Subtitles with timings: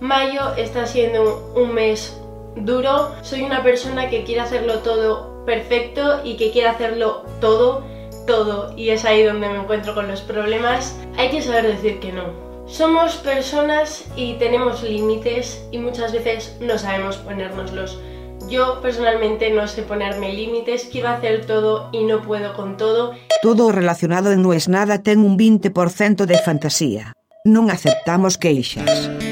[0.00, 2.18] Mayo está siendo un, mes
[2.56, 3.14] duro.
[3.22, 7.84] Soy una persona que quiere hacerlo todo perfecto y que quiere hacerlo todo,
[8.26, 8.74] todo.
[8.78, 10.98] Y es ahí donde me encuentro con los problemas.
[11.18, 12.50] Hay que saber decir que no.
[12.66, 18.00] Somos personas y tenemos límites y muchas veces no sabemos ponérnoslos.
[18.48, 23.12] Yo personalmente no sé ponerme límites, quiero hacer todo y no puedo con todo.
[23.42, 27.12] Todo relacionado en No es nada ten un 20% de fantasía.
[27.44, 29.29] Non aceptamos queixas.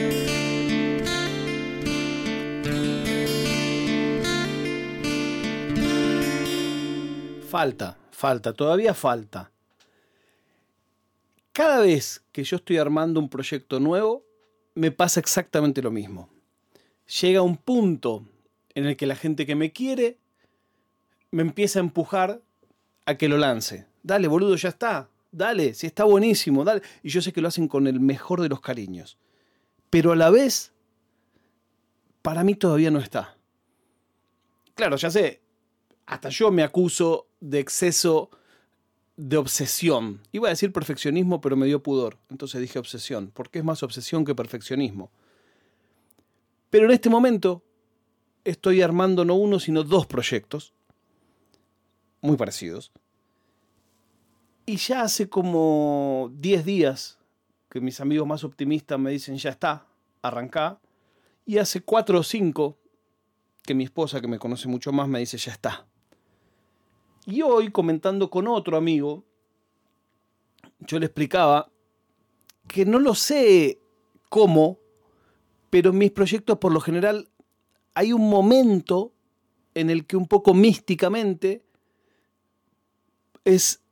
[7.48, 9.50] Falta, falta, todavía falta.
[11.54, 14.22] Cada vez que yo estoy armando un proyecto nuevo,
[14.74, 16.28] me pasa exactamente lo mismo.
[17.22, 18.26] Llega un punto
[18.74, 20.18] en el que la gente que me quiere
[21.30, 22.42] me empieza a empujar
[23.06, 23.86] a que lo lance.
[24.02, 25.08] Dale, boludo, ya está.
[25.32, 26.82] Dale, si está buenísimo, dale.
[27.02, 29.16] Y yo sé que lo hacen con el mejor de los cariños.
[29.88, 30.74] Pero a la vez,
[32.20, 33.38] para mí todavía no está.
[34.74, 35.40] Claro, ya sé,
[36.04, 38.30] hasta yo me acuso de exceso
[39.16, 40.20] de obsesión.
[40.32, 42.18] Iba a decir perfeccionismo, pero me dio pudor.
[42.30, 45.10] Entonces dije obsesión, porque es más obsesión que perfeccionismo.
[46.70, 47.62] Pero en este momento
[48.44, 50.72] estoy armando no uno, sino dos proyectos
[52.20, 52.92] muy parecidos.
[54.66, 57.18] Y ya hace como 10 días
[57.70, 59.86] que mis amigos más optimistas me dicen, ya está,
[60.22, 60.78] arrancá.
[61.46, 62.78] Y hace 4 o 5
[63.62, 65.86] que mi esposa, que me conoce mucho más, me dice, ya está.
[67.30, 69.22] Y hoy, comentando con otro amigo,
[70.80, 71.70] yo le explicaba
[72.66, 73.82] que no lo sé
[74.30, 74.78] cómo,
[75.68, 77.28] pero en mis proyectos por lo general
[77.92, 79.12] hay un momento
[79.74, 81.62] en el que un poco místicamente
[83.44, 83.82] es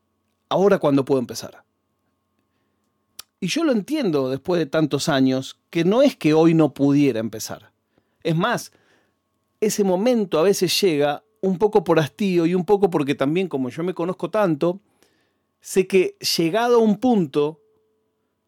[0.48, 1.62] ahora cuando puedo empezar.
[3.38, 7.20] Y yo lo entiendo después de tantos años, que no es que hoy no pudiera
[7.20, 7.70] empezar.
[8.22, 8.72] Es más,
[9.60, 13.68] ese momento a veces llega un poco por hastío y un poco porque también como
[13.68, 14.80] yo me conozco tanto,
[15.60, 17.60] sé que llegado a un punto,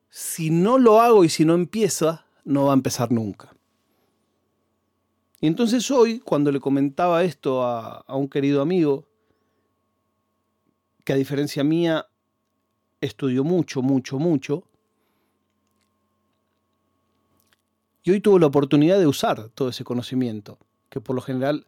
[0.09, 3.55] si no lo hago y si no empieza, no va a empezar nunca.
[5.41, 9.07] Y entonces hoy, cuando le comentaba esto a, a un querido amigo,
[11.05, 12.07] que a diferencia mía
[13.01, 14.65] estudió mucho, mucho, mucho,
[18.03, 21.67] y hoy tuvo la oportunidad de usar todo ese conocimiento, que por lo general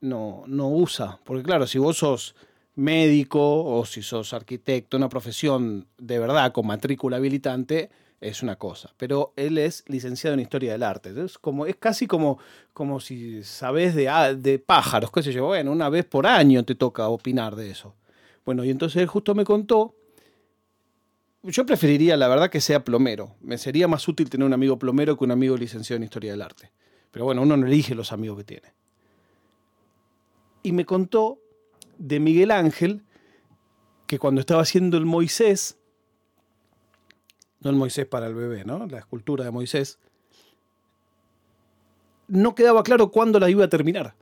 [0.00, 1.18] no, no usa.
[1.24, 2.34] Porque claro, si vos sos
[2.76, 7.90] médico o si sos arquitecto, una profesión de verdad con matrícula habilitante,
[8.20, 8.92] es una cosa.
[8.96, 11.12] Pero él es licenciado en Historia del Arte.
[11.24, 12.38] Es, como, es casi como,
[12.72, 15.46] como si sabés de, de pájaros, qué sé yo.
[15.46, 17.94] Bueno, una vez por año te toca opinar de eso.
[18.44, 19.94] Bueno, y entonces él justo me contó.
[21.42, 23.36] Yo preferiría, la verdad, que sea plomero.
[23.40, 26.42] Me sería más útil tener un amigo plomero que un amigo licenciado en Historia del
[26.42, 26.72] Arte.
[27.10, 28.74] Pero bueno, uno no elige los amigos que tiene
[30.66, 31.40] y me contó
[31.96, 33.04] de Miguel Ángel
[34.08, 35.78] que cuando estaba haciendo el Moisés,
[37.60, 38.84] no el Moisés para el bebé, ¿no?
[38.88, 40.00] La escultura de Moisés,
[42.26, 44.16] no quedaba claro cuándo la iba a terminar.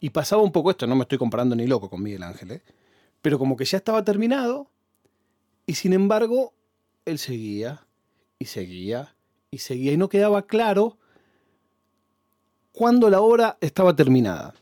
[0.00, 2.62] Y pasaba un poco esto, no me estoy comparando ni loco con Miguel Ángel, ¿eh?
[3.22, 4.68] pero como que ya estaba terminado
[5.64, 6.52] y sin embargo
[7.06, 7.86] él seguía
[8.38, 9.16] y seguía
[9.50, 10.98] y seguía y no quedaba claro
[12.72, 14.52] cuándo la obra estaba terminada.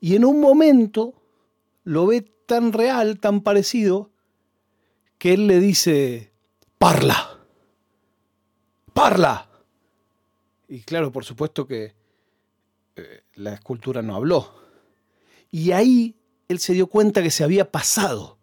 [0.00, 1.14] Y en un momento
[1.84, 4.10] lo ve tan real, tan parecido,
[5.18, 6.32] que él le dice,
[6.78, 7.38] parla,
[8.94, 9.48] parla.
[10.66, 11.94] Y claro, por supuesto que
[12.96, 14.54] eh, la escultura no habló.
[15.50, 16.16] Y ahí
[16.48, 18.38] él se dio cuenta que se había pasado,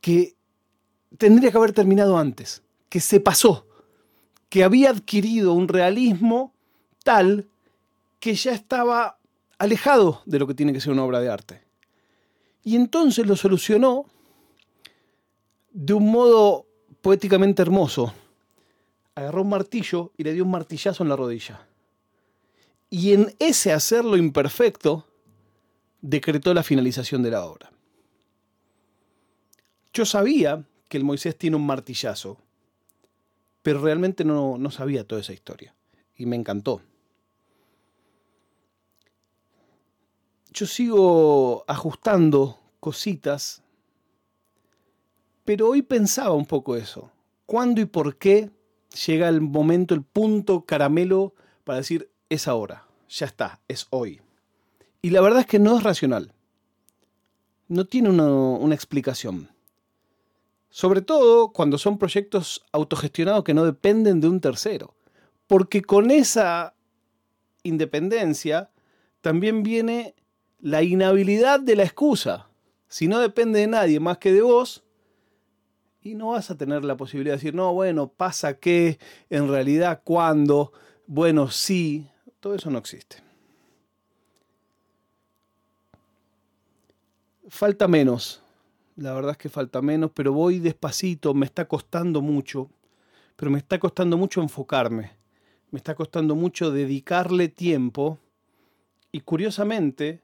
[0.00, 0.34] que
[1.18, 3.66] tendría que haber terminado antes, que se pasó,
[4.48, 6.54] que había adquirido un realismo
[7.04, 7.48] tal
[8.26, 9.20] que ya estaba
[9.56, 11.62] alejado de lo que tiene que ser una obra de arte.
[12.64, 14.06] Y entonces lo solucionó
[15.70, 16.66] de un modo
[17.02, 18.12] poéticamente hermoso.
[19.14, 21.68] Agarró un martillo y le dio un martillazo en la rodilla.
[22.90, 25.06] Y en ese hacerlo imperfecto,
[26.00, 27.70] decretó la finalización de la obra.
[29.92, 32.38] Yo sabía que el Moisés tiene un martillazo,
[33.62, 35.76] pero realmente no, no sabía toda esa historia.
[36.16, 36.82] Y me encantó.
[40.56, 43.62] Yo sigo ajustando cositas,
[45.44, 47.12] pero hoy pensaba un poco eso.
[47.44, 48.50] ¿Cuándo y por qué
[49.06, 54.22] llega el momento, el punto caramelo para decir es ahora, ya está, es hoy?
[55.02, 56.32] Y la verdad es que no es racional.
[57.68, 59.50] No tiene una, una explicación.
[60.70, 64.94] Sobre todo cuando son proyectos autogestionados que no dependen de un tercero.
[65.46, 66.74] Porque con esa
[67.62, 68.70] independencia
[69.20, 70.14] también viene
[70.60, 72.48] la inhabilidad de la excusa.
[72.88, 74.84] Si no depende de nadie más que de vos,
[76.02, 78.98] y no vas a tener la posibilidad de decir, no, bueno, pasa que,
[79.28, 80.72] en realidad, cuando,
[81.06, 82.08] bueno, sí,
[82.38, 83.16] todo eso no existe.
[87.48, 88.42] Falta menos,
[88.96, 92.70] la verdad es que falta menos, pero voy despacito, me está costando mucho,
[93.36, 95.12] pero me está costando mucho enfocarme,
[95.70, 98.18] me está costando mucho dedicarle tiempo.
[99.12, 100.22] Y curiosamente,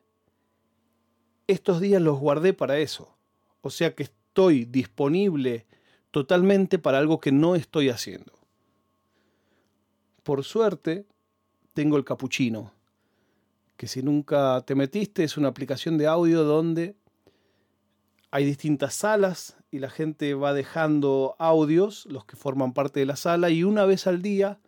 [1.46, 3.16] estos días los guardé para eso,
[3.60, 5.66] o sea que estoy disponible
[6.10, 8.32] totalmente para algo que no estoy haciendo.
[10.22, 11.06] Por suerte,
[11.74, 12.72] tengo el capuchino,
[13.76, 16.94] que si nunca te metiste es una aplicación de audio donde
[18.30, 23.16] hay distintas salas y la gente va dejando audios, los que forman parte de la
[23.16, 24.58] sala, y una vez al día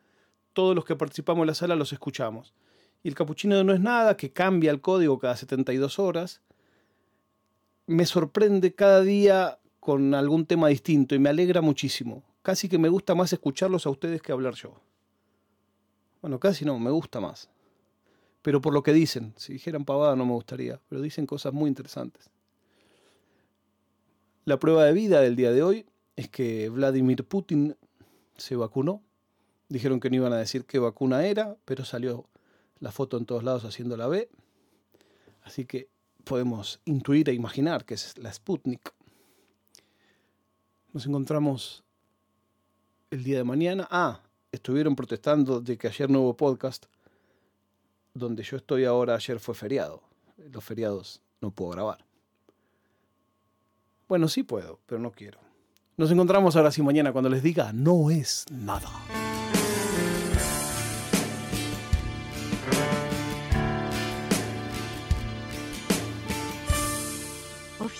[0.52, 2.54] todos los que participamos en la sala los escuchamos.
[3.02, 6.40] Y el capuchino no es nada, que cambia el código cada 72 horas.
[7.86, 12.22] Me sorprende cada día con algún tema distinto y me alegra muchísimo.
[12.42, 14.74] Casi que me gusta más escucharlos a ustedes que hablar yo.
[16.22, 17.50] Bueno, casi no, me gusta más.
[18.40, 21.68] Pero por lo que dicen, si dijeran pavada no me gustaría, pero dicen cosas muy
[21.68, 22.30] interesantes.
[24.46, 27.76] La prueba de vida del día de hoy es que Vladimir Putin
[28.36, 29.02] se vacunó.
[29.68, 32.26] Dijeron que no iban a decir qué vacuna era, pero salió
[32.80, 34.28] la foto en todos lados haciendo la B.
[35.42, 35.88] Así que
[36.24, 38.92] podemos intuir e imaginar que es la Sputnik.
[40.92, 41.84] Nos encontramos
[43.10, 43.86] el día de mañana.
[43.90, 44.20] Ah,
[44.52, 46.86] estuvieron protestando de que ayer no hubo podcast.
[48.14, 50.02] Donde yo estoy ahora, ayer fue feriado.
[50.52, 52.04] Los feriados no puedo grabar.
[54.08, 55.40] Bueno, sí puedo, pero no quiero.
[55.96, 58.88] Nos encontramos ahora sí mañana cuando les diga no es nada.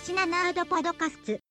[0.05, 1.44] シナナードパドカスツ。